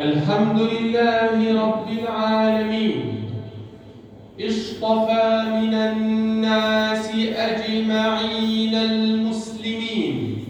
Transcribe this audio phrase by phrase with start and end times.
[0.00, 3.24] الحمد لله رب العالمين.
[4.40, 10.44] اصطفى من الناس أجمعين المسلمين.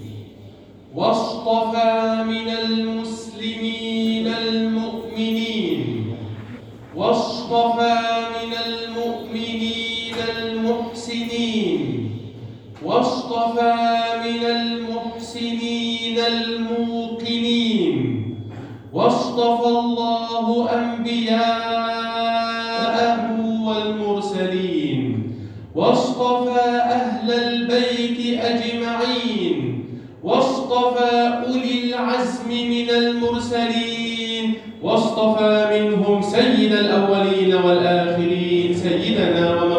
[0.95, 2.00] واصطفى
[21.31, 23.21] أنبياءه
[23.67, 25.23] والمرسلين
[25.75, 29.85] واصطفى أهل البيت أجمعين
[30.25, 39.70] واصطفى أولي العزم من المرسلين واصطفى منهم سيد الأولين والآخرين سيدنا ومولانا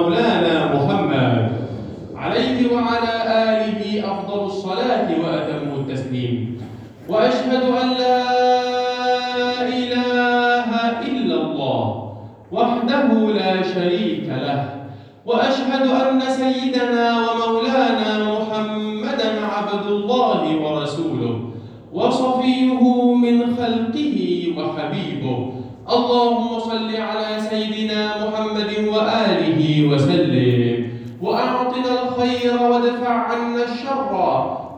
[24.12, 25.54] خلقه وحبيبه.
[25.90, 30.88] اللهم صل على سيدنا محمد وآله وسلم
[31.22, 34.12] وأعطنا الخير وادفع عنا الشر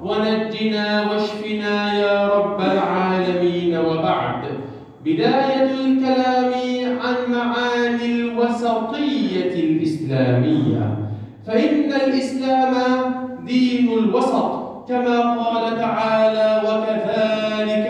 [0.04, 3.78] ونجنا واشفنا يا رب العالمين.
[3.78, 4.44] وبعد
[5.06, 6.52] بداية الكلام
[7.02, 10.98] عن معاني الوسطية الإسلامية.
[11.48, 12.76] فإن الإسلام
[13.46, 17.43] دين الوسط كما قال تعالى وكذلك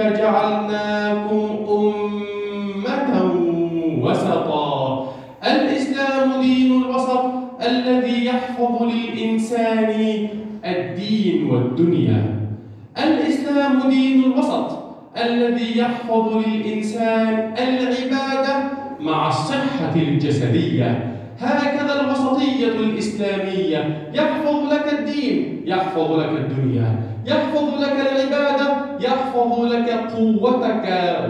[0.09, 3.31] جعلناكم أمة
[4.01, 5.13] وسطا.
[5.43, 7.25] الإسلام دين الوسط
[7.67, 10.27] الذي يحفظ للإنسان
[10.65, 12.39] الدين والدنيا.
[12.97, 14.83] الإسلام دين الوسط
[15.25, 18.55] الذي يحفظ للإنسان العبادة
[18.99, 21.13] مع الصحة الجسدية.
[21.39, 24.11] هكذا الوسطية الإسلامية.
[24.13, 27.12] يحفظ لك الدين يحفظ لك الدنيا.
[27.25, 28.67] يحفظ لك العبادة
[29.00, 30.85] يحفظ لك قوتك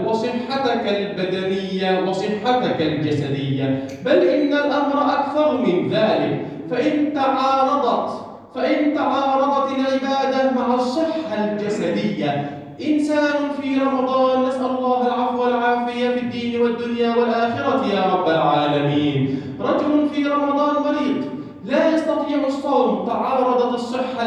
[0.06, 3.66] وصحتك البدنية وصحتك الجسدية.
[4.04, 6.46] بل إن الأمر أكثر من ذلك.
[6.70, 8.10] فإن تعارضت
[8.54, 12.60] فإن تعارضت العبادة مع الصحة الجسدية.
[12.88, 19.40] إنسان في رمضان نسأل الله العفو والعافية في الدين والدنيا والآخرة يا رب العالمين.
[19.60, 21.24] رجل في رمضان مريض
[21.64, 22.93] لا يستطيع الصوم.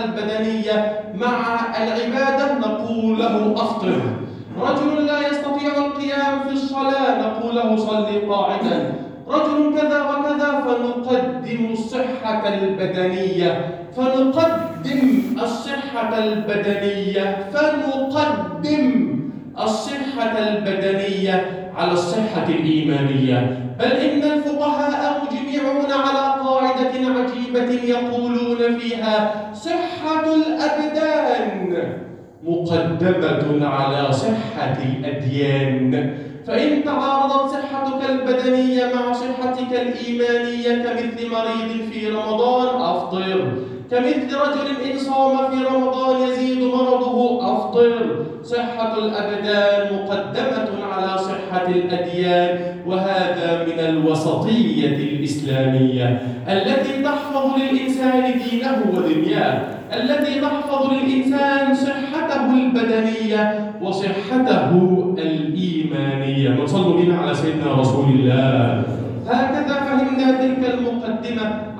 [0.04, 4.02] البدنية مع العبادة نقول له أفطر.
[4.62, 8.94] رجل لا يستطيع القيام في الصلاة نقول له صل قاعدا.
[9.28, 13.52] رجل كذا وكذا فنقدم الصحة البدنية.
[13.96, 17.50] فنقدم الصحة البدنية.
[17.54, 19.20] فنقدم
[19.60, 23.67] الصحة البدنية على الصحة الإيمانية.
[23.80, 29.14] بل إن الفقهاء مجمعون على قاعدة عجيبة يقولون فيها
[29.54, 31.78] صحة الأبدان
[32.44, 36.18] مقدمة على صحة الأديان.
[36.48, 43.54] فإن تعارضت صحتك البدنية مع صحتك الإيمانية كمثل مريض في رمضان أفطر.
[43.92, 47.18] كمثل رجل إن صام في رمضان يزيد مرضه
[47.54, 47.94] أفطر.
[48.44, 56.22] صحة الأبدان مقدمة على صحة الأديان وهذا من الوسطية الإسلامية.
[56.48, 59.62] التي تحفظ للإنسان دينه ودنياه
[59.94, 64.72] التي تحفظ للإنسان صحته البدنية وصحته
[65.18, 66.50] الإيمانية.
[66.50, 68.84] نصلي بنا على سيدنا رسول الله.
[69.28, 71.07] هكذا فهمنا تلك المقدمة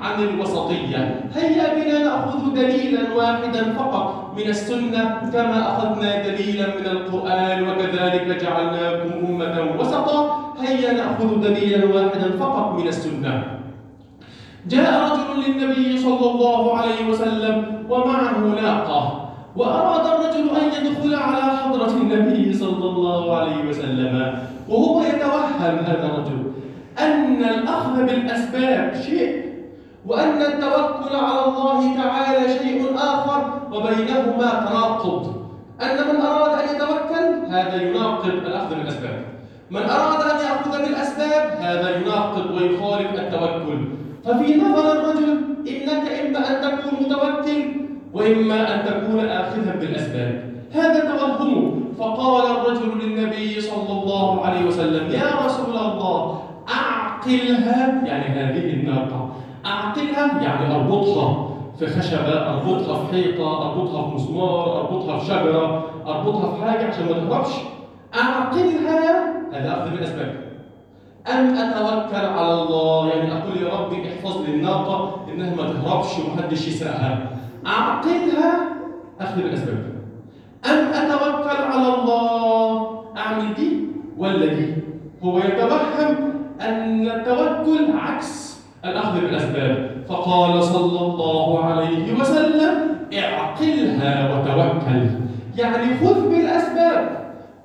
[0.00, 1.20] عن الوسطية.
[1.34, 9.26] هيا بنا نأخذ دليلا واحدا فقط من السنة كما أخذنا دليلا من القرآن وكذلك جعلناكم
[9.26, 10.18] أمة وسطا.
[10.60, 13.44] هيا نأخذ دليلا واحدا فقط من السنة.
[14.68, 21.90] جاء رجل للنبي صلى الله عليه وسلم ومعه ناقة وأراد الرجل أن يدخل على حضرة
[21.90, 24.38] النبي صلى الله عليه وسلم
[24.68, 26.47] وهو يتوهم هذا الرجل.
[27.08, 29.48] أن الأخذ بالأسباب شيء
[30.06, 33.40] وأن التوكل على الله تعالى شيء آخر
[33.72, 35.22] وبينهما تناقض.
[35.82, 37.24] أن من أراد أن يتوكل
[37.54, 39.24] هذا يناقض الأخذ بالأسباب.
[39.70, 43.78] من أراد أن يأخذ بالأسباب هذا يناقض ويخالف التوكل.
[44.24, 45.30] ففي نظر الرجل
[45.68, 47.62] إنك إما أن تكون متوكل
[48.14, 50.34] وإما أن تكون آخذا بالأسباب.
[50.72, 51.78] هذا توهمه.
[51.98, 55.76] فقال الرجل للنبي صلى الله عليه وسلم يا رسول
[57.22, 59.30] أعقلها يعني هذه الناقة.
[59.66, 61.48] أعقلها يعني أربطها
[61.78, 67.04] في خشبة أربطها في حيطة أربطها في مسمار أربطها في شجرة أربطها في حاجة عشان
[67.06, 67.50] ما تهربش.
[68.14, 70.34] أعقلها هذا أخذ بالأسباب
[71.28, 76.68] أم أتوكل على الله يعني أقول يا ربي احفظ لي الناقة إنها ما تهربش ومحدش
[76.68, 77.30] يسرقها.
[77.66, 78.68] أعقلها
[79.20, 79.84] أخذ بالأسباب
[80.66, 83.86] أم أتوكل على الله أعمل دي
[84.18, 84.74] ولا دي؟
[85.24, 89.90] هو يتوهم أن التوكل عكس الأخذ بالأسباب.
[90.08, 92.74] فقال صلى الله عليه وسلم
[93.18, 95.06] اعقلها وتوكل.
[95.58, 97.08] يعني خذ بالأسباب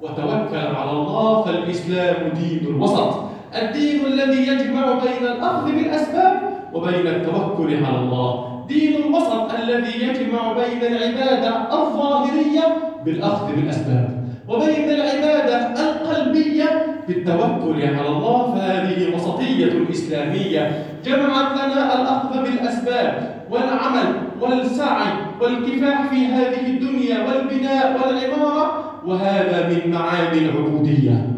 [0.01, 3.13] وتوكل على الله فالإسلام دين الوسط.
[3.61, 6.41] الدين الذي يجمع بين الأخذ بالأسباب
[6.73, 8.63] وبين التوكل على الله.
[8.67, 12.65] دين الوسط الذي يجمع بين العبادة الظاهرية
[13.05, 20.85] بالأخذ بالأسباب وبين العبادة القلبية بالتوكل على الله فهذه وسطية إسلامية.
[21.05, 30.37] جمعت لنا الأخذ بالأسباب والعمل والسعي والكفاح في هذه الدنيا والبناء والعمارة وهذا من معاني
[30.37, 31.29] العبودية.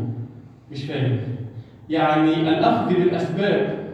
[0.72, 1.18] مش فاهم؟
[1.90, 3.86] يعني الأخذ بالأسباب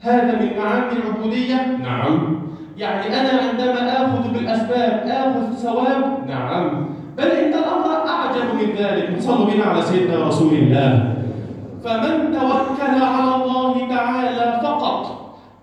[0.00, 2.42] هذا من معاني العبودية؟ نعم.
[2.78, 6.88] يعني أنا عندما آخذ بالأسباب آخذ ثواب؟ نعم.
[7.18, 7.81] بل إن الأمر
[8.32, 11.14] أعجب من ذلك صلوا بنا على سيدنا رسول الله.
[11.84, 15.02] فمن توكل على الله تعالى فقط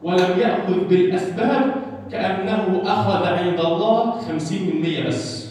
[0.03, 1.63] ولم يأخذ بالأسباب
[2.11, 5.49] كأنه أخذ عند الله خمسين من مية بس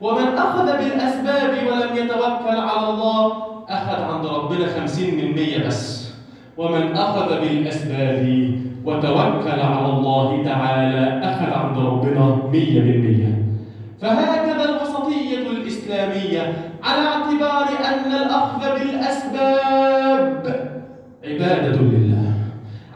[0.00, 3.32] ومن أخذ بالأسباب ولم يتوكل على الله
[3.68, 6.10] أخذ عند ربنا خمسين من مية بس
[6.56, 8.50] ومن أخذ بالأسباب
[8.84, 13.42] وتوكل على الله تعالى أخذ عند ربنا مية من مية.
[14.02, 14.39] فهكذا الوسطية
[16.00, 16.54] الإسلامية
[16.84, 20.42] على اعتبار أن الأخذ بالأسباب
[21.24, 22.32] عبادة لله.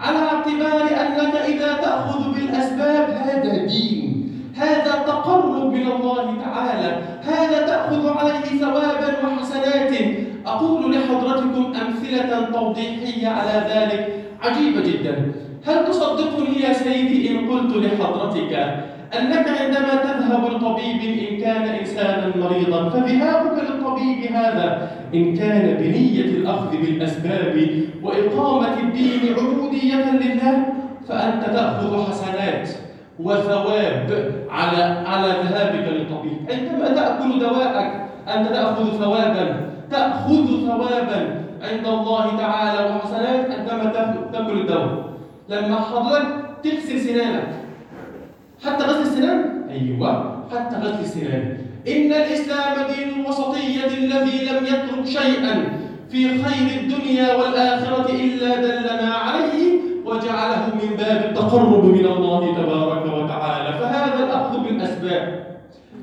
[0.00, 8.08] على اعتبار أنك إذا تأخذ بالأسباب هذا دين هذا تقرب من الله تعالى هذا تأخذ
[8.18, 9.92] عليه ثوابا وحسنات.
[10.46, 14.24] أقول لحضرتكم أمثلة توضيحية على ذلك.
[14.42, 15.32] عجيبة جدا.
[15.66, 18.84] هل تصدقني يا سيدي إن قلت لحضرتك
[19.18, 26.70] أنك عندما تذهب لطبيب إن كان إنسانا مريضا فذهابك للطبيب هذا إن كان بنية الأخذ
[26.70, 27.70] بالأسباب
[28.02, 30.66] وإقامة الدين عبودية لله
[31.08, 32.68] فأنت تأخذ حسنات
[33.20, 36.38] وثواب على على ذهابك للطبيب.
[36.50, 37.90] عندما تأكل دواءك
[38.28, 43.92] أنت تأخذ ثوابا تأخذ ثوابا عند الله تعالى وحسنات عندما
[44.32, 45.04] تأكل الدواء.
[45.48, 46.26] لما حضرتك
[46.64, 47.48] تغسل سنانك
[48.62, 50.44] حتى غسل السنان أيوة.
[50.52, 51.56] حتى غسل السنان
[51.88, 55.54] إن الإسلام دين الوسطية الذي لم يترك شيئا
[56.10, 63.78] في خير الدنيا والآخرة إلا دلنا عليه وجعله من باب التقرب من الله تبارك وتعالى.
[63.78, 65.44] فهذا الأخذ بالأسباب.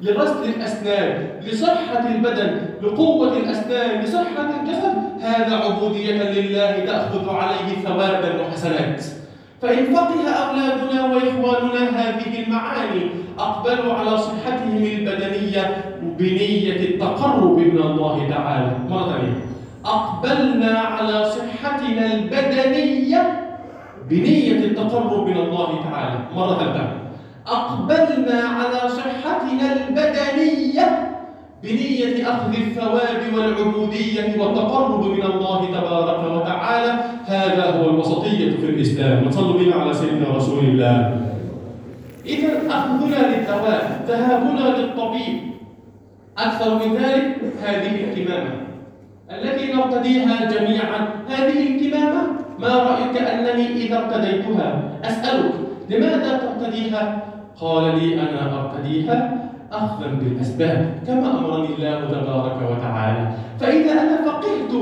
[0.02, 9.21] لغسل الأسنان لصحة البدن لقوة الأسنان لصحة الجسد هذا عبودية لله تأخذ عليه ثوابا وحسنات.
[9.62, 13.10] فإن فقه أولادنا وإخواننا هذه المعاني
[13.40, 18.72] أقبلوا على صحتهم البدنية بنية التقرب من الله تعالى.
[18.90, 19.46] مرة ثانية.
[19.86, 23.22] أقبلنا على صحتنا البدنية
[24.10, 26.20] بنية التقرب من الله تعالى.
[26.36, 27.02] مرة ثالثة.
[27.48, 31.11] أقبلنا على صحتنا البدنية
[31.64, 36.92] بنية أخذ الثواب والعبودية والتقرب من الله تبارك وتعالى
[37.26, 39.28] هذا هو الوسطية في الإسلام.
[39.28, 41.22] وصلوا بنا على سيدنا رسول الله.
[42.26, 45.38] إذا أخذنا للدواء ذهابنا للطبيب.
[46.38, 48.52] أكثر من ذلك هذه الكمامة.
[49.32, 51.08] التي نرتديها جميعا.
[51.30, 52.22] هذه الكمامة
[52.60, 55.54] ما رأيك أنني إذا ارتديتها؟ أسألك
[55.90, 57.24] لماذا ترتديها؟
[57.62, 63.24] قال لي أنا أرتديها أخذا بالأسباب كما أمرني الله تبارك وتعالى.
[63.60, 64.74] فإذا أنا فقهت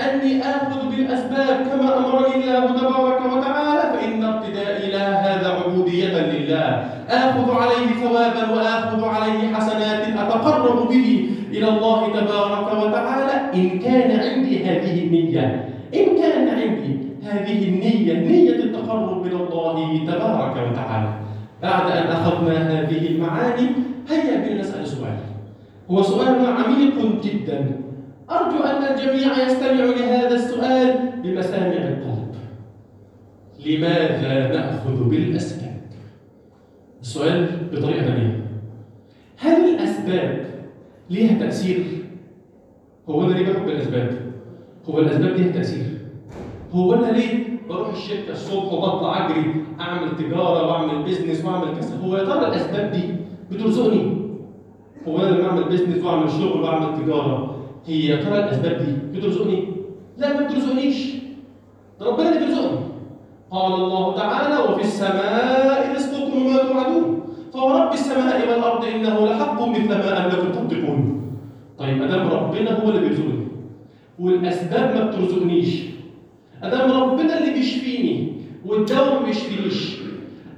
[0.00, 6.68] أني آخذ بالأسباب كما أمرني الله تبارك وتعالى فإن ارتدائي لا هذا عبودية لله.
[7.08, 11.08] آخذ عليه ثوابا وآخذ عليه حسنات أتقرب به
[11.52, 13.34] إلى الله تبارك وتعالى.
[13.54, 20.56] إن كان عندي هذه النية إن كان عندي هذه النية نية التقرب إلى الله تبارك
[20.56, 21.10] وتعالى.
[21.62, 23.68] بعد أن أخذنا هذه المعاني
[24.08, 25.18] هيا بنا نسأل سؤال
[25.90, 27.80] هو سؤال عميق جدا
[28.30, 32.32] أرجو أن الجميع يستمع لهذا السؤال بمسامع القلب
[33.66, 35.80] لماذا نأخذ بالأسباب؟
[37.00, 38.46] السؤال بطريقة ثانية
[39.38, 40.44] هل الأسباب
[41.10, 41.84] ليها تأثير؟
[43.08, 44.10] هو أنا ليه باخد بالأسباب؟
[44.88, 45.86] هو الأسباب ليها تأثير؟
[46.72, 52.16] هو أنا ليه بروح الشركة الصبح وبطلع أجري أعمل تجارة وأعمل business وأعمل كذا؟ هو
[52.16, 53.02] يا ترى الأسباب دي
[53.50, 54.16] بترزقني؟
[55.08, 59.68] هو أنا لما أعمل business وأعمل شغل وأعمل تجارة هي يا ترى الاسباب دي بترزقني؟
[60.18, 61.14] لا ما بترزقنيش.
[62.00, 62.78] ده ربنا اللي بيرزقني.
[63.50, 67.22] قال الله تعالى وفي السماء رزقكم وما توعدون.
[67.52, 71.22] فورب السماء والأرض إنه لحق مثل ما أنكم تنطقون.
[71.78, 73.46] طيب ادام ربنا هو اللي بيرزقني.
[74.18, 75.82] والأسباب ما بترزقنيش.
[76.62, 78.32] ادام ربنا اللي بيشفيني.
[78.66, 79.96] والدواء ما بيشفينيش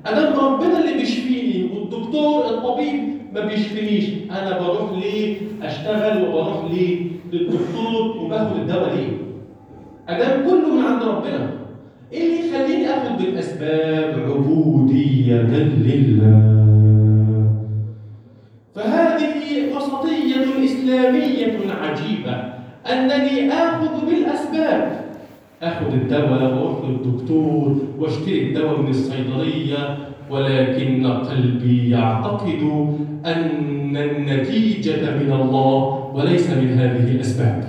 [0.07, 4.05] ادام ربنا اللي بيشفيني والدكتور الطبيب ما بيشفينيش.
[4.31, 9.09] أنا بروح ليه أشتغل وبروح ليه للدكتور وباخد الدواء ليه؟
[10.09, 11.51] ادام كله من عند ربنا.
[12.13, 15.35] إيه اللي يخليني آخد بالاسباب عبودية
[15.87, 16.55] لله؟
[18.75, 22.45] فهذه وسطية إسلامية عجيبة
[22.93, 25.04] أنني آخذ بالأسباب.
[25.65, 29.97] أخذ الدواء وأروح للدكتور واشتري الدواء من الصيدلية
[30.31, 32.63] ولكن قلبي يعتقد
[33.27, 37.65] أن النتيجة من الله وليس من هذه الأسباب.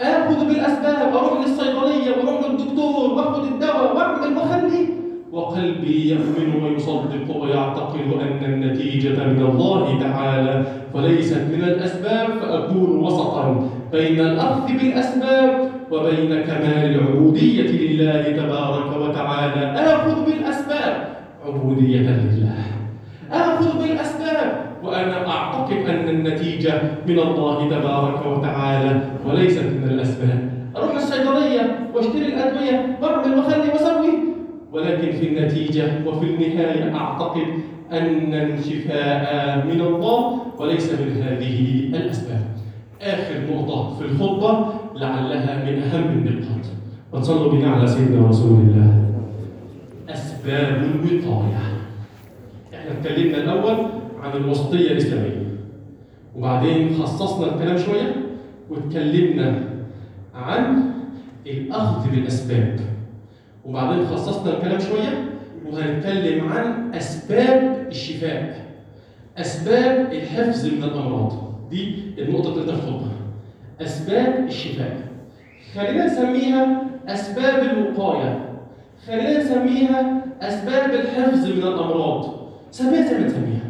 [0.00, 4.86] آخذ بالأسباب أروح للصيدلية وأروح للدكتور وأخذ الدواء واعمل واخلي
[5.32, 14.20] وقلبي يؤمن ويصدق ويعتقد أن النتيجة من الله تعالى وليست من الأسباب فأكون وسطا بين
[14.20, 19.62] الأخذ بالأسباب وبين كمال العبوديه لله تبارك وتعالى.
[19.72, 21.08] آخذ بالأسباب.
[21.46, 22.64] عبودية لله.
[23.32, 24.66] آخذ بالأسباب.
[24.84, 30.38] وأنا أعتقد أن النتيجة من الله تبارك وتعالى وليست من الأسباب.
[30.76, 32.98] أروح الصيدلية واشتري الأدوية.
[33.02, 34.12] واعمل واخلي واسوي
[34.72, 37.46] ولكن في النتيجة وفي النهاية أعتقد
[37.92, 42.44] أن الشفاء من الله وليس من هذه الأسباب.
[43.02, 44.66] آخر نقطة في الخطبة.
[44.96, 46.66] لعلها من أهم النقاط.
[47.12, 49.04] وصلوا بنا على سيدنا رسول الله.
[50.08, 51.56] أسباب الوقاية.
[52.74, 53.86] إحنا اتكلمنا الأول
[54.22, 55.46] عن الوسطية الإسلامية.
[56.36, 58.16] وبعدين خصصنا الكلام شوية
[58.70, 59.62] واتكلمنا
[60.34, 60.82] عن
[61.46, 62.80] الأخذ بالأسباب.
[63.64, 65.24] وبعدين خصصنا الكلام شوية
[65.66, 68.66] وهنتكلم عن أسباب الشفاء.
[69.38, 71.32] أسباب الحفظ من الأمراض.
[71.70, 73.15] دي النقطة الثالثه في الخطبه
[73.80, 74.96] أسباب الشفاء.
[75.74, 78.40] خلينا نسميها أسباب الوقاية.
[79.06, 82.34] خلينا نسميها أسباب الحفظ من الأمراض.
[82.70, 83.66] سميها زي ما تسميها؟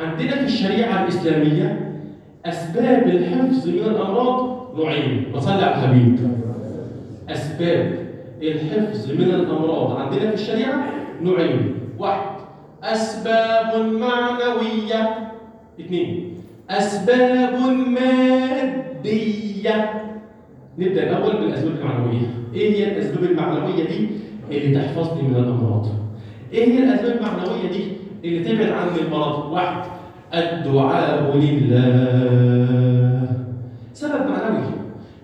[0.00, 1.90] عندنا في الشريعة الإسلامية
[2.46, 5.32] أسباب الحفظ من الأمراض نوعين.
[5.34, 6.18] وصلي على الحبيب
[7.28, 7.98] أسباب
[8.42, 9.96] الحفظ من الأمراض.
[10.00, 10.84] عندنا في الشريعة
[11.22, 11.74] نوعين.
[11.98, 12.36] واحد
[12.82, 15.30] أسباب معنوية.
[15.80, 16.34] اثنين
[16.70, 17.54] أسباب
[19.04, 19.92] ماديه
[20.78, 22.26] نبدأ الأول بالأسباب المعنوية.
[22.54, 24.08] إيه هي الأسباب المعنوية دي
[24.50, 25.86] اللي تحفظني من الأمراض؟
[26.52, 27.84] إيه هي الأسباب المعنوية دي
[28.24, 29.82] اللي تبعد عني المرض واحد
[30.34, 33.28] الدعاء لله.
[33.92, 34.64] سبب معنوي.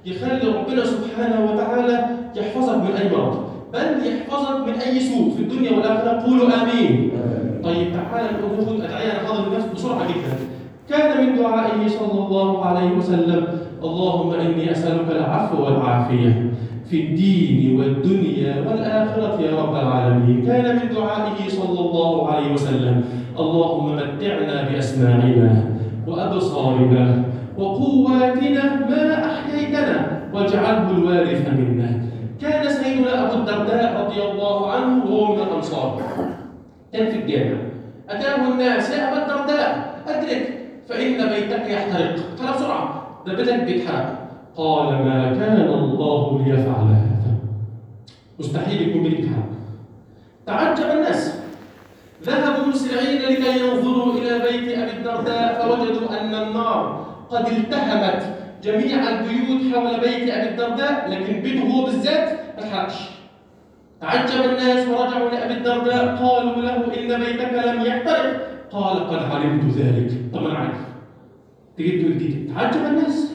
[0.06, 2.06] يخلي ربنا سبحانه وتعالى
[2.36, 6.22] يحفظك من أي مرض بل يحفظك من أي سوء في الدنيا والآخرة.
[6.22, 7.10] قولوا آمين.
[7.64, 10.36] طيب تعالى ناخذ ادعيه حاضر الناس بسرعة جدا.
[10.88, 13.46] كان من دعائه صلى الله عليه وسلم
[13.80, 16.52] اللهم إني أسألك العفو والعافية
[16.90, 20.46] في الدين والدنيا والآخرة يا رب العالمين.
[20.46, 23.04] كان من دعائه صلى الله عليه وسلم.
[23.38, 25.64] اللهم متعنا بأسماعنا
[26.06, 27.24] وأبصارنا
[27.58, 29.96] وقواتنا ما أحييتنا
[30.34, 31.90] واجعله الوارث منا.
[32.40, 36.02] كان سيدنا أبو الدرداء رضي الله عنه وهو من الأنصار.
[36.92, 37.58] كان في الجامع.
[38.10, 39.70] أتاه الناس يا أبا الدرداء
[40.08, 40.42] أدرك
[40.88, 42.16] فإن بيتك يحترق.
[42.38, 42.99] قال بسرعة.
[43.26, 47.34] ده بيتك بيتحرق قال ما كان الله ليفعل هذا.
[48.38, 49.50] مستحيل يكون حرق
[50.46, 51.40] تعجب الناس.
[52.24, 58.22] ذهبوا مسرعين لكي ينظروا إلى بيت أبي الدرداء فوجدوا أن النار قد التهمت
[58.62, 63.08] جميع البيوت حول بيت أبي الدرداء لكن بيته هو بالذات ما اتحرقش
[64.00, 70.10] تعجب الناس ورجعوا لأبي الدرداء قالوا له إن بيتك لم يحترق قال قد علمت ذلك.
[70.34, 70.89] طب أنا عارف
[71.88, 73.32] تقول دي تعجب الناس.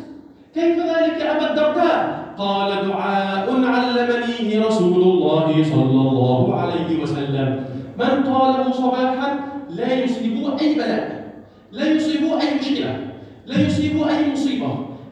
[0.53, 7.65] كيف ذلك يا أبا الدرداء؟ قال دعاء علمنيه رسول الله صلى الله عليه وسلم.
[7.99, 11.33] من قاله صباحا لا يصيبه أي بلاء
[11.71, 12.99] لا يصيبه أي مشكلة
[13.45, 14.67] لا يصيبه أي مصيبة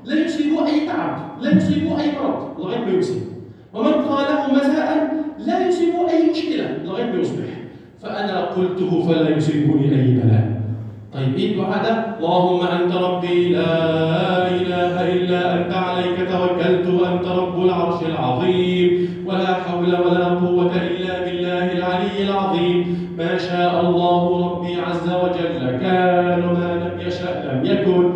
[0.06, 2.60] لا يصيبه أي تعب لا يصيبه أي مرض.
[2.60, 3.24] لغاية ما يصيب.
[3.74, 7.50] ومن قاله مساء لا يصيبه أي مشكلة لغاية ما يصبح.
[8.02, 10.53] فأنا قلته فلا يصيبني أي بلاء.
[11.14, 18.04] طيب إيه الدعاء؟ اللهم أنت ربي لا إله إلا أنت عليك توكلت وأنت رب العرش
[18.04, 22.78] العظيم ولا حول ولا قوة إلا بالله العلي العظيم
[23.18, 28.13] ما شاء الله ربي عز وجل كان ما لم يشأ لم يكن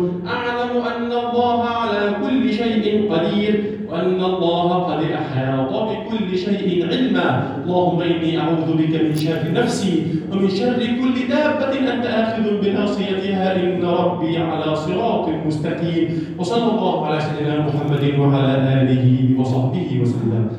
[7.68, 13.56] اللهم إني أعوذ بك من شر نفسي ومن شر كل دابة أنت آخذ بناصيتها.
[13.56, 16.36] إن ربي على صراط مستقيم.
[16.38, 19.06] وصلى الله على سيدنا محمد وعلى آله
[19.40, 20.50] وصحبه وسلم.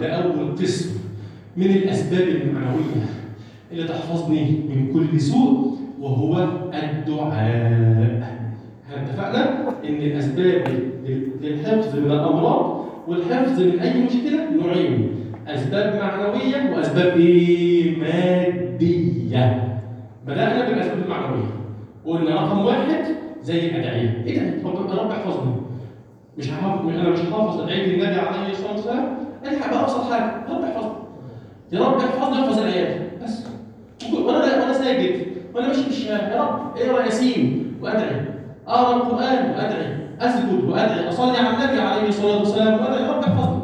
[0.00, 0.90] ده أول قسم
[1.56, 3.06] من الأسباب المعنوية
[3.72, 8.22] اللي تحفظني من كل سوء وهو الدعاء.
[8.86, 9.42] إحنا اتفقنا؟
[9.88, 10.64] إن الأسباب
[11.42, 15.08] للحفظ من الأمراض والحفظ من أي مشكلة؟ نوعين
[15.48, 19.68] أسباب معنوية وأسباب إيه ماديه
[20.26, 21.48] بدأنا بالأسباب المعنوية.
[22.06, 23.04] قلنا رقم واحد
[23.42, 24.22] زي الأدعية.
[24.26, 25.52] إيه ده؟ رب رب احفظني
[26.38, 29.16] مش هحافظ أنا مش هحافظ أدعية النبي عليه الصلاة والسلام.
[29.46, 30.44] اي حاجة أبسط حاجة.
[30.50, 30.92] رب احفظني.
[31.72, 33.08] يا رب احفظني واحفظ العيال.
[33.24, 33.46] بس.
[34.12, 35.26] وأنا وأنا ساجد.
[35.54, 36.76] وأنا ماشي في الشارع يا رب.
[36.76, 38.20] اقرا ياسين وأدعي.
[38.68, 40.01] اقرا القران وأدعي.
[40.26, 41.08] اسجد وأدعي.
[41.08, 42.72] أصلي على النبي عليه الصلاة والسلام.
[42.80, 43.62] وادعي يا رب احفظني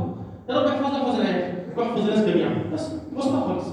[0.49, 2.51] يا رب احفظني احفظ العيال واحفظ الناس جميعا.
[2.73, 3.67] بس بسيطه خالص.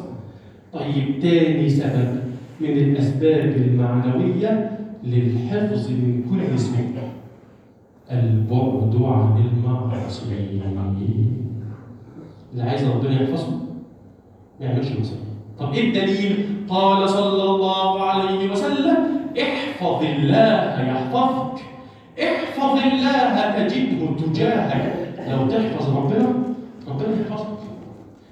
[0.74, 2.20] طيب تاني سبب
[2.60, 6.75] من الأسباب المعنوية للحفظ من كل سوء
[8.12, 10.25] البعد عن المعاصي
[12.54, 13.48] اللي عايز ربنا يحفظه
[14.60, 15.20] ما يعملش المصيبه
[15.60, 18.98] طب إيه الدليل؟ قال صلى الله عليه وسلم
[19.42, 21.60] احفظ الله يحفظك.
[22.19, 24.95] احفظ الله تجده تجاهك.
[25.29, 26.34] لو تحفظ ربنا
[26.88, 27.48] ربنا يحفظك.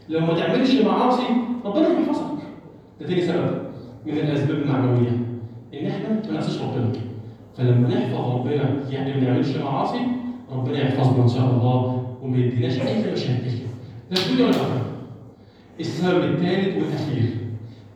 [0.10, 1.24] لو ما تعملش معاصي
[1.66, 2.38] ربنا يحفظك.
[3.02, 3.62] ده تاني سبب
[4.06, 5.10] من الأسباب المعنوية
[5.74, 6.92] إن إحنا ما نعصيش ربنا.
[7.58, 10.00] فلما نحفظ ربنا يعني ما نعملش معاصي
[10.52, 13.50] ربنا يحفظنا إن شاء الله وما يديناش أي مشاكل.
[14.12, 14.82] في الدنيا الآخرة.
[15.80, 17.30] السبب الثالث والأخير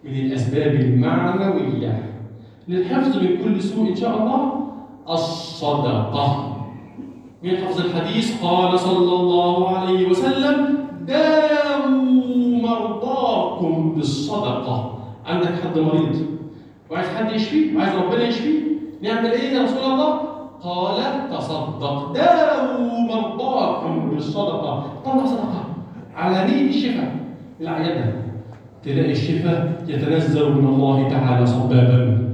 [0.03, 2.03] من الأسباب المعنوية
[2.67, 4.56] للحفظ من كل سوء إن شاء الله
[5.09, 6.53] الصدقة.
[7.43, 11.87] من حفظ الحديث قال صلى الله عليه وسلم داووا
[12.61, 14.99] مرضاكم بالصدقة.
[15.25, 16.25] عندك حد مريض؟
[16.91, 18.59] وعايز حد يشفيه وعايز ربنا يشفيه
[19.01, 20.19] نعمل إيه يا رسول الله؟
[20.63, 22.11] قال تصدق.
[22.13, 24.83] داووا مرضاكم بالصدقة.
[25.05, 25.63] طلع صدقة.
[26.15, 27.15] على نية الشفاء.
[27.61, 28.13] العيادة.
[28.83, 32.26] تلاقي الشفاء يتنزل من الله تعالى صبابا.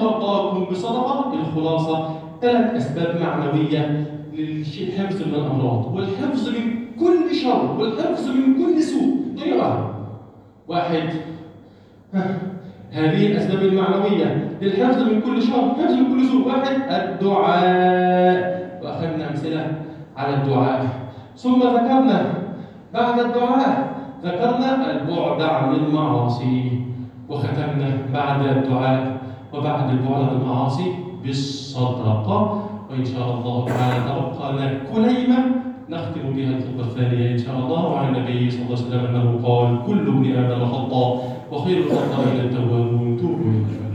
[0.00, 2.08] داووا مرضاكم بصدقة الخلاصة.
[2.42, 9.20] ثلاث أسباب معنوية للحفظ من الأمراض والحفظ من كل شر والحفظ من كل سوء.
[10.68, 11.10] واحدة
[12.12, 12.38] واحد.
[12.92, 16.48] هذه الأسباب المعنوية للحفظ من كل شر حفظ من كل سوء.
[16.48, 18.60] واحد الدعاء.
[18.82, 19.72] وأخذنا أمثلة
[20.16, 20.86] على الدعاء.
[21.36, 22.32] ثم ذكرنا
[22.94, 26.82] بعد الدعاء ذكرنا البعد عن المعاصي.
[27.28, 29.19] وختمنا بعد الدعاء.
[29.54, 30.84] وبعد البعد عن المعاصي
[31.24, 35.38] بالصدقة وإن شاء الله تعالى تبقى كليمة
[35.88, 37.86] نختم بها الخطبة الثانية إن شاء الله.
[37.86, 43.16] وعن النبي صلى الله عليه وسلم أنه قال كل ابن آدم خطاء وخير الخطائين التوابون.
[43.20, 43.90] توبوا إلى الله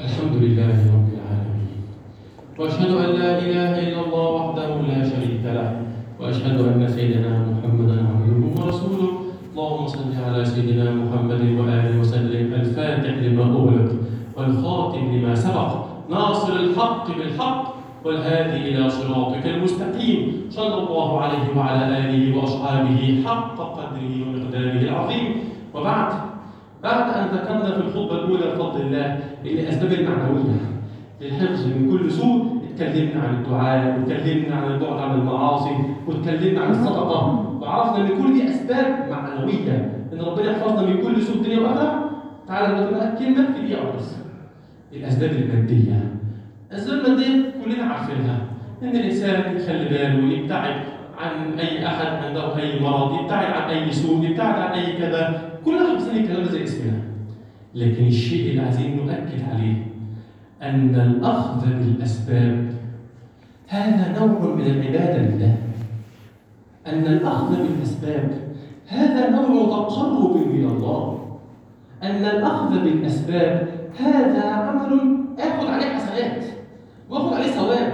[0.00, 1.68] الحمد لله رب العالمين
[2.58, 5.68] واشهد ان لا اله الا الله وحده لا شريك له
[6.38, 9.10] واشهد أن سيدنا محمدا عبده ورسوله.
[9.52, 12.54] اللهم صل على سيدنا محمد وآله وسلم.
[12.54, 13.90] الفاتح لما أغلق
[14.36, 15.70] والخاتم لما سبق
[16.10, 17.74] ناصر الحق بالحق
[18.04, 20.18] والهادي إلى صراطك المستقيم.
[20.50, 25.26] صلى الله عليه وعلى آله وأصحابه حق قدره ومقداره العظيم.
[25.74, 26.12] وبعد
[26.82, 30.58] بعد أن ذكرنا في الخطبة الأولى بفضل الله الأسباب المعنوية
[31.20, 32.47] للحفظ من كل سوء.
[32.82, 35.70] اتكلمنا عن الدعاء واتكلمنا عن البعد عن المعاصي
[36.06, 37.44] واتكلمنا عن الصدقة.
[37.60, 39.94] وعرفنا إن كل دي أسباب معنوية.
[40.12, 42.10] إن ربنا يحفظنا من كل سوء الدنيا والآخرة.
[42.48, 44.16] تعالى نقول بقى كلمة في دقيقة بس.
[44.92, 46.10] الأسباب المادية.
[46.72, 48.40] الأسباب المادية كلنا عارفينها.
[48.82, 50.74] إن الإنسان يخلي باله يبتعد
[51.18, 55.50] عن أي أحد عنده أي مرض يبتعد عن أي سوء يبتعد عن أي كذا.
[55.64, 56.98] كلنا حافظين الكلام ده زي اسمنا.
[57.74, 59.86] لكن الشيء اللي عايزين نؤكد عليه
[60.62, 62.67] أن الأخذ بالأسباب
[63.68, 65.56] هذا نوع من العبادة لله.
[66.86, 68.30] أن الأخذ بالأسباب
[68.88, 71.18] هذا نوع تقرب من الله.
[72.02, 76.44] أن الأخذ بالأسباب هذا عمل اخذ عليه حسنات
[77.10, 77.92] واخذ عليه ثواب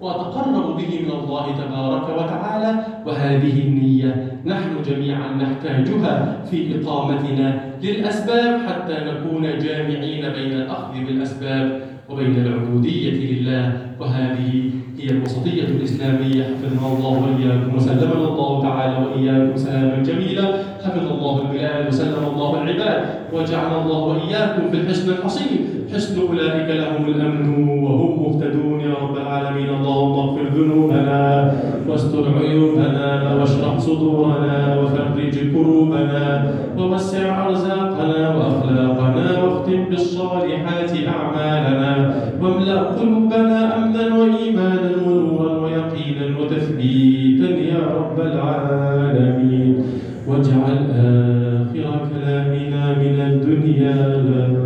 [0.00, 2.86] واتقرب به من الله تبارك وتعالى.
[3.06, 12.36] وهذه النية نحن جميعا نحتاجها في إقامتنا للأسباب حتى نكون جامعين بين الأخذ بالأسباب وبين
[12.36, 13.72] العبودية لله.
[14.00, 20.44] وهذه هي الوسطية الإسلامية حفظنا الله وإياكم وسلمنا الله تعالى وإياكم سلاما جميلا
[20.84, 25.58] حفظ الله البلاد وسلم الله العباد وجعل الله وإياكم في الحسن الحصين.
[25.94, 29.68] حسن أولئك لهم الأمن وهم مهتدون يا رب العالمين.
[29.68, 31.52] اللهم اغفر ذنوبنا
[31.88, 44.04] واستر عيوبنا واشرح صدورنا وفرج كروبنا ووسع أرزاقنا وأخلاقنا واختم بالصالحات أعمالنا واملأ قلوبنا أمنا
[44.18, 49.84] وإيمانا ونورا ويقينا وتثبيتا يا رب العالمين
[50.28, 53.94] واجعل آخر كلامنا من الدنيا
[54.28, 54.65] لا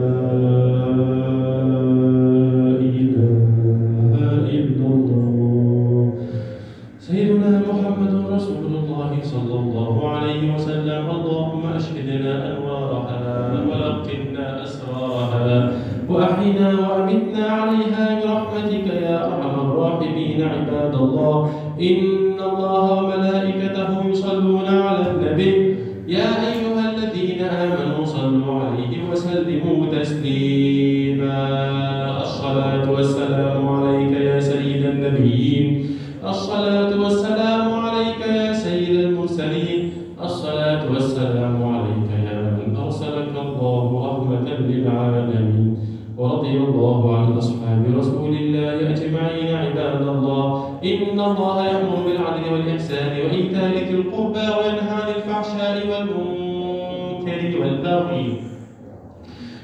[44.90, 45.76] رحمة للعالمين
[46.18, 50.46] ورضي الله عن أصحاب رسول الله أجمعين عباد الله.
[50.84, 58.26] إن الله يأمر بالعدل والإحسان وإيتاء ذي القربى وينهى عن الفحشاء والمنكر والبغي.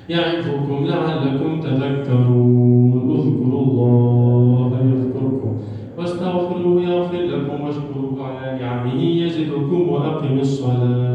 [0.08, 2.92] يعظكم لعلكم تذكرون.
[3.16, 5.52] اذكروا الله يذكركم
[5.98, 11.05] واستغفروه يغفر لكم واشكروه على نعمه يزدكم وأقم الصلاة.